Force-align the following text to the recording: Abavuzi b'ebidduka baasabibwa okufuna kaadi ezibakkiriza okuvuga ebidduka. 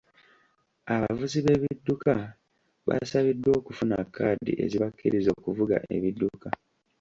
Abavuzi 0.95 1.37
b'ebidduka 1.45 2.13
baasabibwa 2.87 3.49
okufuna 3.59 3.95
kaadi 4.15 4.51
ezibakkiriza 4.63 5.29
okuvuga 5.37 5.77
ebidduka. 5.95 6.47